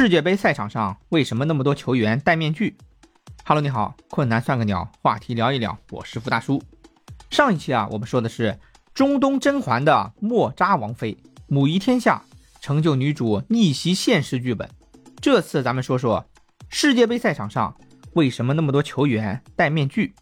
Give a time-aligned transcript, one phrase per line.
[0.00, 2.74] 世界杯赛场上为什么那么多球员戴面具
[3.44, 6.62] ？Hello，你好，困难算个鸟，话题聊一聊，我是付大叔。
[7.28, 8.58] 上一期啊，我们说的是
[8.94, 11.18] 中东甄嬛的莫扎王妃，
[11.48, 12.22] 母仪天下，
[12.62, 14.66] 成就女主逆袭现实剧本。
[15.20, 16.24] 这次咱们说说
[16.70, 17.76] 世界杯赛场上
[18.14, 20.14] 为什么那么多球员戴面具。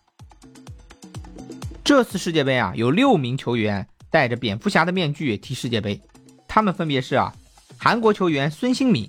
[1.85, 6.01] 这次世界杯啊，有六名球员戴着蝙蝠侠的面具踢世界杯，
[6.49, 7.33] 他们分别是啊，
[7.79, 9.09] 韩国球员孙兴敏。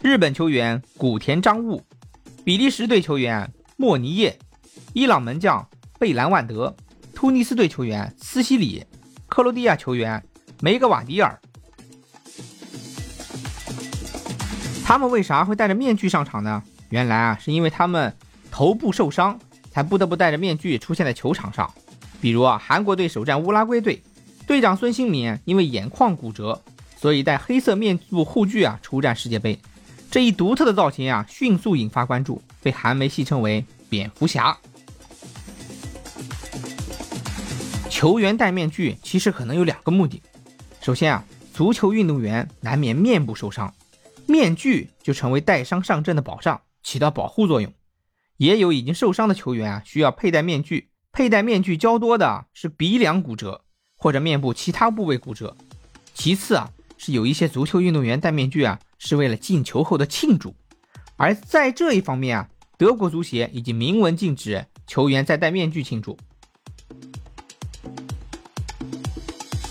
[0.00, 1.82] 日本球员古田彰悟，
[2.44, 4.38] 比利时队球员莫尼耶，
[4.92, 6.76] 伊朗门将贝兰万德，
[7.12, 8.84] 突尼斯队球员斯西里，
[9.26, 10.24] 克罗地亚球员
[10.60, 11.36] 梅格瓦迪尔。
[14.84, 16.62] 他们为啥会戴着面具上场呢？
[16.90, 18.14] 原来啊，是因为他们
[18.52, 19.36] 头部受伤，
[19.72, 21.68] 才不得不戴着面具出现在球场上。
[22.20, 24.00] 比如啊，韩国队首战乌拉圭队，
[24.46, 26.62] 队长孙兴敏因为眼眶骨折，
[26.96, 29.58] 所以戴黑色面部护具啊出战世界杯。
[30.10, 34.56] 这一独特的造型啊，迅速引发关注，被韩媒戏称为“蝙蝠侠”。
[37.90, 40.22] 球员戴面具其实可能有两个目的。
[40.80, 43.72] 首先啊，足球运动员难免面部受伤，
[44.26, 47.70] 面具就成为带伤上阵的保障，起到保护作用。
[48.38, 50.88] 也有已经受伤的球员啊，需要佩戴面具。
[51.12, 53.62] 佩戴面具较多的是鼻梁骨折
[53.96, 55.54] 或者面部其他部位骨折。
[56.14, 58.78] 其次啊，是有一些足球运动员戴面具啊。
[58.98, 60.54] 是为了进球后的庆祝，
[61.16, 66.18] 而在这一方面啊，德国足协已经明文禁止球员在戴面具庆祝。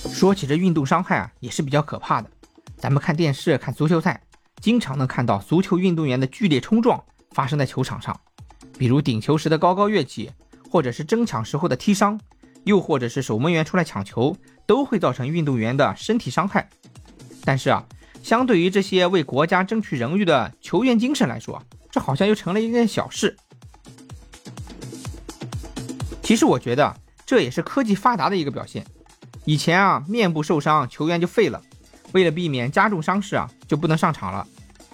[0.10, 2.32] 说起这运动伤害啊，也是比较可怕的。
[2.78, 4.22] 咱们看电视看足球赛，
[4.62, 8.20] 经常能看到足球运动员的剧烈冲撞发生在球场上，
[8.80, 10.32] 比如顶球时的高高跃起，
[10.72, 12.20] 或者是争抢时候的踢伤，
[12.64, 16.70] 又或者是守门员出来抢球，都会造成运动员的身体伤害。
[17.44, 17.86] 但是啊。
[18.28, 23.38] 相对于这些为国家争取荣誉的球员精神来说，这好像又成了一件小事。
[26.22, 26.94] 其实我觉得
[27.26, 28.86] 这也是科技发达的一个表现。
[29.46, 31.62] 以前啊，面部受伤球员就废了，
[32.12, 34.46] 为了避免加重伤势啊，就不能上场了。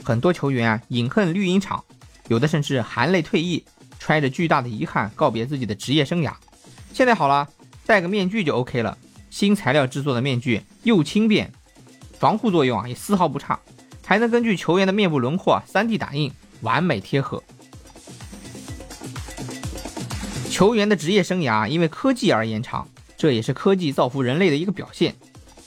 [0.04, 1.84] 很多球员啊饮恨绿茵场，
[2.28, 3.66] 有的甚至含泪退役，
[3.98, 6.32] 揣着巨大的遗憾告别自己的职业生涯。
[6.94, 7.50] 现在好了，
[7.88, 8.96] 戴个面具就 OK 了。
[9.32, 11.52] 新材料制作的面具又轻便。
[12.24, 13.60] 防护作用啊也丝毫不差，
[14.06, 17.44] 还能根据球员的面部轮廓 3D 打印，完美贴合。
[20.50, 25.14] 球员的职业生涯因为科技而延长，这也是科技造福人类的一个表现。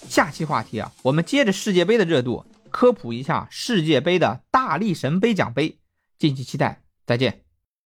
[0.08, 5.76] 下期话题啊，我们接着世界杯的热度，科普一下世界杯的大力神杯奖杯，
[6.18, 7.45] 敬请期待，再见。